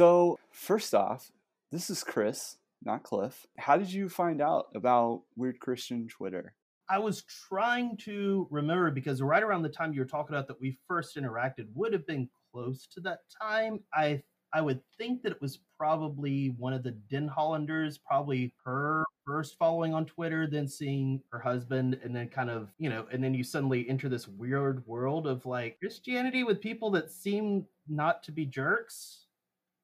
So, 0.00 0.38
first 0.50 0.94
off, 0.94 1.30
this 1.70 1.90
is 1.90 2.02
Chris, 2.02 2.56
not 2.82 3.02
Cliff. 3.02 3.46
How 3.58 3.76
did 3.76 3.92
you 3.92 4.08
find 4.08 4.40
out 4.40 4.68
about 4.74 5.24
Weird 5.36 5.60
Christian 5.60 6.08
Twitter? 6.08 6.54
I 6.88 6.98
was 6.98 7.22
trying 7.24 7.98
to 7.98 8.48
remember 8.50 8.90
because 8.90 9.20
right 9.20 9.42
around 9.42 9.60
the 9.60 9.68
time 9.68 9.92
you 9.92 10.00
were 10.00 10.06
talking 10.06 10.34
about 10.34 10.48
that 10.48 10.58
we 10.58 10.78
first 10.88 11.16
interacted 11.18 11.66
would 11.74 11.92
have 11.92 12.06
been 12.06 12.30
close 12.50 12.86
to 12.94 13.00
that 13.02 13.18
time. 13.42 13.80
I 13.92 14.22
I 14.54 14.62
would 14.62 14.80
think 14.96 15.22
that 15.22 15.32
it 15.32 15.42
was 15.42 15.58
probably 15.76 16.54
one 16.56 16.72
of 16.72 16.82
the 16.82 16.92
Den 16.92 17.28
Hollanders, 17.28 17.98
probably 17.98 18.54
her 18.64 19.04
first 19.26 19.58
following 19.58 19.92
on 19.92 20.06
Twitter, 20.06 20.46
then 20.46 20.66
seeing 20.66 21.20
her 21.30 21.40
husband, 21.40 22.00
and 22.02 22.16
then 22.16 22.28
kind 22.28 22.48
of, 22.48 22.72
you 22.78 22.88
know, 22.88 23.06
and 23.12 23.22
then 23.22 23.34
you 23.34 23.44
suddenly 23.44 23.86
enter 23.86 24.08
this 24.08 24.26
weird 24.26 24.82
world 24.86 25.26
of 25.26 25.44
like 25.44 25.78
Christianity 25.78 26.42
with 26.42 26.62
people 26.62 26.90
that 26.92 27.10
seem 27.10 27.66
not 27.86 28.22
to 28.22 28.32
be 28.32 28.46
jerks 28.46 29.26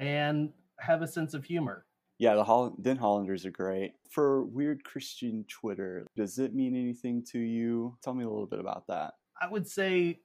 and 0.00 0.50
have 0.80 1.02
a 1.02 1.06
sense 1.06 1.34
of 1.34 1.44
humor. 1.44 1.86
Yeah, 2.18 2.34
the 2.34 2.44
Holl- 2.44 2.76
Den 2.82 2.96
Hollanders 2.96 3.46
are 3.46 3.50
great. 3.50 3.92
For 4.10 4.44
Weird 4.44 4.82
Christian 4.84 5.44
Twitter, 5.48 6.06
does 6.16 6.38
it 6.38 6.54
mean 6.54 6.74
anything 6.74 7.24
to 7.30 7.38
you? 7.38 7.96
Tell 8.02 8.14
me 8.14 8.24
a 8.24 8.28
little 8.28 8.46
bit 8.46 8.58
about 8.58 8.86
that. 8.88 9.14
I 9.40 9.48
would 9.48 9.66
say 9.66 10.20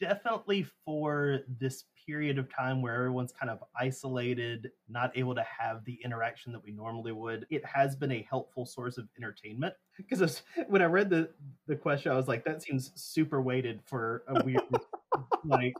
definitely 0.00 0.66
for 0.84 1.40
this 1.58 1.84
period 2.06 2.38
of 2.38 2.54
time 2.54 2.80
where 2.80 2.94
everyone's 2.94 3.32
kind 3.32 3.50
of 3.50 3.62
isolated, 3.78 4.70
not 4.88 5.16
able 5.16 5.34
to 5.34 5.42
have 5.44 5.84
the 5.84 5.98
interaction 6.04 6.52
that 6.52 6.62
we 6.62 6.70
normally 6.70 7.12
would, 7.12 7.46
it 7.50 7.64
has 7.64 7.96
been 7.96 8.12
a 8.12 8.26
helpful 8.28 8.64
source 8.66 8.98
of 8.98 9.08
entertainment. 9.16 9.74
Because 10.08 10.42
when 10.68 10.80
I 10.80 10.84
read 10.84 11.10
the 11.10 11.30
the 11.66 11.74
question, 11.74 12.12
I 12.12 12.14
was 12.14 12.28
like, 12.28 12.44
that 12.44 12.62
seems 12.62 12.92
super 12.94 13.42
weighted 13.42 13.80
for 13.84 14.22
a 14.28 14.44
weird 14.44 14.62
like 15.44 15.74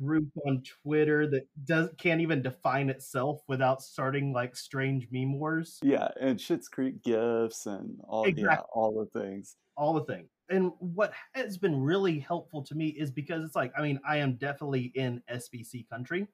group 0.00 0.28
on 0.46 0.62
Twitter 0.82 1.26
that 1.28 1.46
does 1.64 1.90
can't 1.98 2.20
even 2.20 2.42
define 2.42 2.90
itself 2.90 3.40
without 3.48 3.82
starting 3.82 4.32
like 4.32 4.56
strange 4.56 5.08
meme 5.10 5.38
wars. 5.38 5.78
Yeah, 5.82 6.08
and 6.20 6.38
Schitt's 6.38 6.68
Creek 6.68 7.02
gifs 7.02 7.66
and 7.66 7.98
all 8.06 8.28
yeah, 8.28 8.58
all 8.72 8.92
the 8.92 9.20
things. 9.20 9.56
all 9.76 9.94
the 9.94 10.04
things. 10.04 10.28
And 10.50 10.72
what 10.78 11.12
has 11.34 11.56
been 11.56 11.80
really 11.80 12.18
helpful 12.18 12.62
to 12.64 12.74
me 12.74 12.88
is 12.88 13.10
because 13.10 13.44
it's 13.44 13.56
like, 13.56 13.72
I 13.78 13.82
mean, 13.82 13.98
I 14.06 14.18
am 14.18 14.36
definitely 14.36 14.92
in 14.94 15.22
SBC 15.30 15.88
country. 15.88 16.28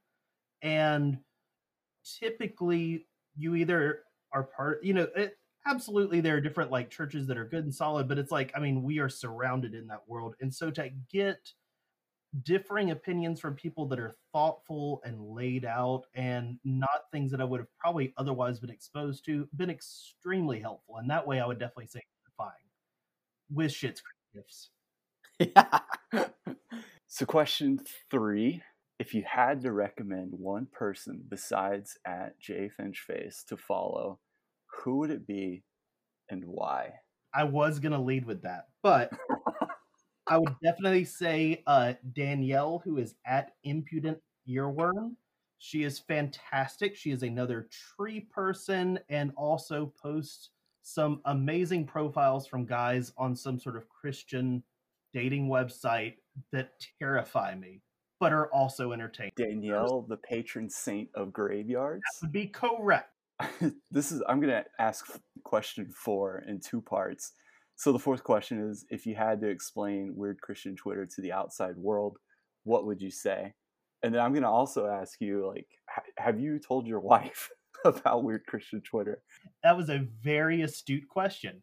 And 0.62 1.19
typically, 2.19 3.06
you 3.36 3.54
either 3.54 4.00
are 4.32 4.44
part, 4.44 4.82
you 4.82 4.94
know, 4.94 5.06
it, 5.16 5.36
absolutely 5.66 6.20
there 6.20 6.36
are 6.36 6.41
different 6.41 6.70
like 6.70 6.91
churches 6.91 7.27
that 7.28 7.38
are 7.38 7.44
good 7.44 7.64
and 7.64 7.75
solid, 7.75 8.08
but 8.08 8.19
it's 8.19 8.32
like, 8.32 8.52
I 8.56 8.60
mean, 8.60 8.82
we 8.82 8.98
are 8.98 9.08
surrounded 9.08 9.75
in 9.75 9.86
that 9.88 10.02
world. 10.08 10.34
And 10.41 10.52
so 10.52 10.70
to 10.72 10.91
get 11.12 11.38
differing 12.42 12.90
opinions 12.90 13.40
from 13.40 13.54
people 13.54 13.86
that 13.88 13.98
are 13.98 14.14
thoughtful 14.32 15.00
and 15.04 15.20
laid 15.20 15.64
out 15.64 16.04
and 16.14 16.58
not 16.64 17.10
things 17.12 17.30
that 17.30 17.40
I 17.40 17.44
would 17.44 17.60
have 17.60 17.78
probably 17.78 18.14
otherwise 18.16 18.60
been 18.60 18.70
exposed 18.70 19.24
to, 19.26 19.48
been 19.56 19.70
extremely 19.70 20.60
helpful. 20.60 20.96
And 20.98 21.10
that 21.10 21.26
way 21.26 21.40
I 21.40 21.46
would 21.46 21.58
definitely 21.58 21.88
say 21.88 22.02
fine 22.36 22.50
with 23.52 23.72
Schitt's 23.72 24.02
gifts. 24.34 24.70
Yeah. 25.38 25.80
so, 27.08 27.26
question 27.26 27.80
three 28.10 28.62
if 28.98 29.14
you 29.14 29.24
had 29.26 29.62
to 29.62 29.72
recommend 29.72 30.32
one 30.32 30.66
person 30.70 31.24
besides 31.26 31.96
at 32.06 32.38
J 32.38 32.70
Finchface 32.78 33.46
to 33.46 33.56
follow, 33.56 34.18
who 34.66 34.98
would 34.98 35.10
it 35.10 35.26
be 35.26 35.62
and 36.28 36.44
why? 36.44 36.92
I 37.34 37.44
was 37.44 37.78
gonna 37.78 38.02
lead 38.02 38.26
with 38.26 38.42
that, 38.42 38.66
but 38.82 39.10
I 40.30 40.38
would 40.38 40.54
definitely 40.62 41.04
say 41.04 41.64
uh, 41.66 41.94
Danielle, 42.12 42.80
who 42.84 42.98
is 42.98 43.16
at 43.26 43.54
Impudent 43.64 44.18
Earworm. 44.48 45.16
She 45.58 45.82
is 45.82 45.98
fantastic. 45.98 46.94
She 46.96 47.10
is 47.10 47.24
another 47.24 47.68
tree 47.96 48.20
person 48.20 49.00
and 49.08 49.32
also 49.36 49.92
posts 50.00 50.50
some 50.82 51.20
amazing 51.24 51.84
profiles 51.84 52.46
from 52.46 52.64
guys 52.64 53.12
on 53.19 53.34
some 53.34 53.58
sort 53.58 53.76
of 53.76 53.88
Christian 53.88 54.62
dating 55.12 55.48
website 55.48 56.14
that 56.52 56.70
terrify 57.00 57.56
me, 57.56 57.82
but 58.20 58.32
are 58.32 58.46
also 58.52 58.92
entertaining. 58.92 59.32
Danielle, 59.36 60.06
the 60.08 60.16
patron 60.16 60.70
saint 60.70 61.08
of 61.14 61.32
graveyards. 61.32 62.04
Would 62.22 62.32
be 62.32 62.46
correct. 62.46 63.10
this 63.90 64.12
is 64.12 64.22
I'm 64.28 64.40
gonna 64.40 64.64
ask 64.78 65.19
question 65.42 65.90
four 65.92 66.44
in 66.46 66.60
two 66.60 66.80
parts. 66.80 67.32
So 67.80 67.92
the 67.92 67.98
fourth 67.98 68.22
question 68.22 68.60
is: 68.68 68.84
If 68.91 69.06
you 69.06 69.14
had 69.14 69.41
to 69.41 69.48
explain 69.48 70.12
weird 70.14 70.38
Christian 70.42 70.76
Twitter 70.76 71.06
to 71.06 71.22
the 71.22 71.32
outside 71.32 71.78
world, 71.78 72.18
what 72.64 72.84
would 72.84 73.00
you 73.00 73.10
say? 73.10 73.54
And 74.02 74.12
then 74.12 74.20
I'm 74.20 74.34
gonna 74.34 74.50
also 74.50 74.86
ask 74.86 75.18
you, 75.18 75.46
like, 75.48 75.66
ha- 75.88 76.02
have 76.19 76.38
you 76.38 76.58
told 76.58 76.86
your 76.86 77.00
wife 77.14 77.48
about 77.86 78.22
weird 78.22 78.44
Christian 78.44 78.82
Twitter? 78.82 79.22
That 79.64 79.78
was 79.78 79.88
a 79.88 80.06
very 80.22 80.60
astute 80.60 81.08
question. 81.08 81.62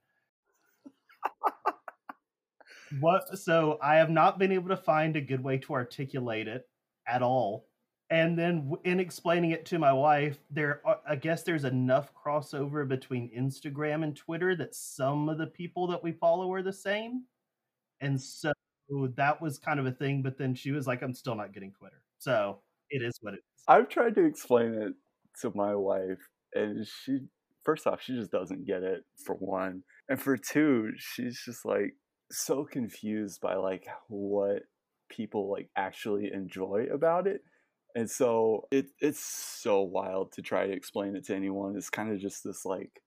what 3.00 3.38
so 3.38 3.78
I 3.84 3.98
have 3.98 4.10
not 4.10 4.40
been 4.40 4.52
able 4.52 4.70
to 4.70 4.78
find 4.78 5.16
a 5.16 5.22
good 5.22 5.44
way 5.44 5.60
to 5.60 5.74
articulate 5.74 6.48
it 6.48 6.64
at 7.08 7.22
all. 7.22 7.67
And 8.10 8.40
then 8.40 8.72
in 8.86 9.00
explaining 9.00 9.52
it 9.52 9.66
to 9.68 9.80
my 9.80 9.92
wife, 9.92 10.38
there 10.50 10.82
are, 10.86 11.00
I 11.08 11.18
guess 11.18 11.44
there's 11.44 11.66
enough 11.66 12.14
crossover 12.14 12.88
between 12.88 13.30
Instagram 13.38 14.04
and 14.04 14.16
Twitter 14.16 14.56
that 14.56 14.76
some 14.76 15.28
of 15.28 15.38
the 15.38 15.48
people 15.48 15.88
that 15.88 16.04
we 16.04 16.14
follow 16.14 16.52
are 16.54 16.62
the 16.62 16.72
same. 16.72 17.26
And 18.00 18.22
so 18.22 18.54
that 19.16 19.42
was 19.42 19.58
kind 19.58 19.80
of 19.80 19.86
a 19.86 19.92
thing, 19.92 20.22
but 20.22 20.38
then 20.38 20.56
she 20.56 20.72
was 20.72 20.88
like, 20.88 21.02
I'm 21.02 21.14
still 21.14 21.36
not 21.36 21.54
getting 21.54 21.74
Twitter. 21.74 22.02
So 22.20 22.60
it 22.90 23.02
is 23.02 23.18
what 23.22 23.34
it 23.34 23.42
is. 23.56 23.64
I've 23.68 23.90
tried 23.90 24.16
to 24.16 24.24
explain 24.24 24.74
it 24.74 24.94
to 25.42 25.52
my 25.54 25.76
wife, 25.76 26.30
and 26.54 26.88
she, 26.88 27.20
first 27.64 27.86
off, 27.86 28.02
she 28.02 28.16
just 28.16 28.32
doesn't 28.32 28.66
get 28.66 28.84
it 28.84 29.04
for 29.26 29.36
one, 29.36 29.84
and 30.08 30.22
for 30.22 30.38
two, 30.38 30.92
she's 30.96 31.42
just 31.44 31.66
like 31.66 31.96
so 32.32 32.64
confused 32.64 33.42
by 33.42 33.56
like 33.56 33.86
what 34.08 34.64
people 35.10 35.52
like 35.52 35.70
actually 35.76 36.32
enjoy 36.34 36.88
about 36.94 37.28
it. 37.28 37.42
And 37.98 38.08
so 38.08 38.68
it 38.70 38.90
it's 39.02 39.20
so 39.20 39.82
wild 39.82 40.32
to 40.34 40.44
try 40.44 40.68
to 40.68 40.72
explain 40.72 41.16
it 41.16 41.26
to 41.26 41.36
anyone. 41.36 41.76
It's 41.76 41.90
kind 41.90 42.12
of 42.12 42.20
just 42.20 42.44
this 42.44 42.64
like 42.64 43.02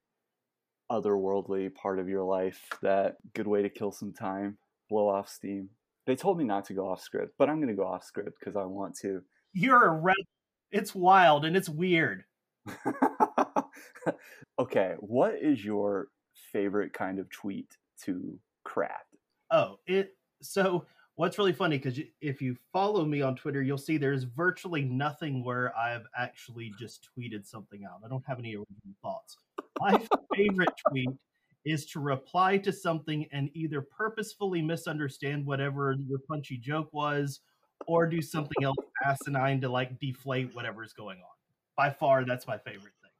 otherworldly 0.90 1.72
part 1.72 2.00
of 2.00 2.08
your 2.08 2.24
life 2.24 2.60
that 2.82 3.14
good 3.32 3.46
way 3.46 3.62
to 3.62 3.68
kill 3.68 3.92
some 3.92 4.12
time, 4.12 4.58
blow 4.88 5.08
off 5.08 5.28
steam. 5.28 5.68
They 6.08 6.16
told 6.16 6.38
me 6.38 6.44
not 6.44 6.64
to 6.64 6.74
go 6.74 6.88
off 6.88 7.00
script, 7.00 7.34
but 7.38 7.48
I'm 7.48 7.58
going 7.58 7.68
to 7.68 7.80
go 7.80 7.86
off 7.86 8.02
script 8.02 8.40
because 8.40 8.56
I 8.56 8.64
want 8.64 8.96
to. 9.02 9.22
You're 9.52 9.86
a 9.86 9.92
rebel. 9.92 10.24
It's 10.72 10.92
wild 10.92 11.44
and 11.44 11.56
it's 11.56 11.68
weird. 11.68 12.24
okay, 14.58 14.94
what 14.98 15.34
is 15.40 15.64
your 15.64 16.08
favorite 16.52 16.92
kind 16.92 17.20
of 17.20 17.30
tweet 17.30 17.76
to 18.06 18.40
craft? 18.64 19.14
Oh, 19.52 19.76
it 19.86 20.16
so 20.42 20.86
what's 21.20 21.36
really 21.36 21.52
funny 21.52 21.76
because 21.76 22.00
if 22.22 22.40
you 22.40 22.56
follow 22.72 23.04
me 23.04 23.20
on 23.20 23.36
Twitter, 23.36 23.60
you'll 23.60 23.76
see 23.76 23.98
there's 23.98 24.24
virtually 24.24 24.84
nothing 24.84 25.44
where 25.44 25.76
I've 25.76 26.06
actually 26.16 26.72
just 26.80 27.10
tweeted 27.12 27.46
something 27.46 27.84
out. 27.84 28.00
I 28.02 28.08
don't 28.08 28.24
have 28.26 28.38
any 28.38 28.54
original 28.54 28.96
thoughts. 29.02 29.36
My 29.80 30.00
favorite 30.34 30.70
tweet 30.88 31.10
is 31.66 31.84
to 31.90 32.00
reply 32.00 32.56
to 32.56 32.72
something 32.72 33.26
and 33.32 33.50
either 33.52 33.82
purposefully 33.82 34.62
misunderstand 34.62 35.44
whatever 35.44 35.94
your 36.08 36.20
punchy 36.20 36.56
joke 36.56 36.88
was 36.92 37.40
or 37.86 38.06
do 38.06 38.22
something 38.22 38.64
else 38.64 38.78
asinine 39.04 39.60
to 39.60 39.68
like 39.68 40.00
deflate 40.00 40.54
whatever's 40.54 40.94
going 40.94 41.18
on. 41.18 41.36
By 41.76 41.90
far, 41.90 42.24
that's 42.24 42.46
my 42.46 42.56
favorite 42.56 42.94
thing. 43.02 43.10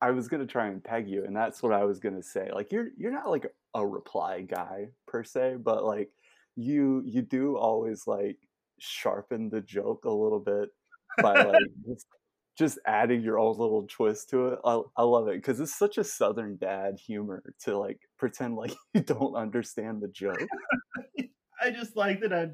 I 0.00 0.12
was 0.12 0.28
gonna 0.28 0.46
try 0.46 0.68
and 0.68 0.82
peg 0.82 1.06
you, 1.10 1.24
and 1.26 1.36
that's 1.36 1.62
what 1.62 1.74
I 1.74 1.84
was 1.84 2.00
gonna 2.00 2.22
say. 2.22 2.50
Like 2.54 2.72
you're 2.72 2.88
you're 2.96 3.12
not 3.12 3.28
like 3.28 3.52
a 3.74 3.86
reply 3.86 4.40
guy 4.40 4.88
per 5.06 5.22
se, 5.24 5.56
but 5.62 5.84
like 5.84 6.10
you 6.56 7.02
you 7.06 7.22
do 7.22 7.56
always 7.56 8.06
like 8.06 8.38
sharpen 8.78 9.48
the 9.50 9.60
joke 9.60 10.04
a 10.04 10.10
little 10.10 10.40
bit 10.40 10.68
by 11.20 11.42
like 11.42 11.62
just, 11.88 12.06
just 12.56 12.78
adding 12.86 13.20
your 13.20 13.38
own 13.38 13.56
little 13.56 13.86
twist 13.88 14.30
to 14.30 14.48
it. 14.48 14.58
I, 14.64 14.80
I 14.96 15.02
love 15.02 15.28
it 15.28 15.36
because 15.36 15.60
it's 15.60 15.76
such 15.76 15.98
a 15.98 16.04
southern 16.04 16.56
dad 16.56 16.98
humor 17.04 17.42
to 17.64 17.78
like 17.78 18.00
pretend 18.18 18.56
like 18.56 18.74
you 18.94 19.00
don't 19.00 19.34
understand 19.34 20.02
the 20.02 20.08
joke. 20.08 20.38
I 21.60 21.70
just 21.70 21.96
like 21.96 22.20
that 22.20 22.32
I 22.32 22.50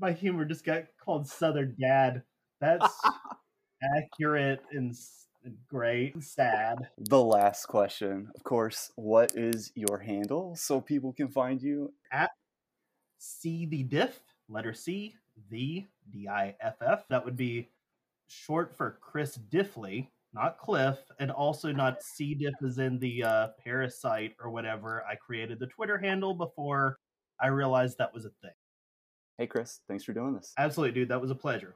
my 0.00 0.12
humor 0.12 0.44
just 0.44 0.64
got 0.64 0.84
called 1.04 1.26
Southern 1.26 1.74
Dad. 1.80 2.22
That's 2.60 2.86
accurate 3.96 4.60
and, 4.72 4.94
great 5.68 6.14
and 6.14 6.22
sad. 6.22 6.76
The 6.98 7.22
last 7.22 7.66
question, 7.66 8.28
of 8.34 8.44
course, 8.44 8.92
what 8.96 9.32
is 9.36 9.72
your 9.74 9.98
handle 9.98 10.54
so 10.56 10.80
people 10.80 11.12
can 11.12 11.28
find 11.28 11.60
you? 11.60 11.92
At 12.12 12.30
C 13.18 13.66
the 13.66 13.82
diff, 13.82 14.20
letter 14.48 14.72
C, 14.72 15.14
the 15.50 15.86
D 16.10 16.28
I 16.28 16.54
F 16.60 16.76
F. 16.80 17.04
That 17.08 17.24
would 17.24 17.36
be 17.36 17.68
short 18.28 18.76
for 18.76 18.98
Chris 19.00 19.38
Diffley, 19.50 20.08
not 20.32 20.58
Cliff, 20.58 20.98
and 21.18 21.30
also 21.30 21.72
not 21.72 22.02
C 22.02 22.34
diff 22.34 22.54
as 22.64 22.78
in 22.78 22.98
the 22.98 23.24
uh, 23.24 23.48
parasite 23.62 24.34
or 24.40 24.50
whatever. 24.50 25.04
I 25.10 25.14
created 25.16 25.58
the 25.58 25.66
Twitter 25.66 25.98
handle 25.98 26.34
before 26.34 26.98
I 27.40 27.48
realized 27.48 27.98
that 27.98 28.12
was 28.14 28.24
a 28.24 28.30
thing. 28.42 28.52
Hey 29.38 29.46
Chris, 29.46 29.80
thanks 29.88 30.04
for 30.04 30.12
doing 30.12 30.34
this. 30.34 30.52
Absolutely, 30.58 31.00
dude. 31.00 31.08
That 31.08 31.20
was 31.20 31.30
a 31.30 31.34
pleasure. 31.34 31.66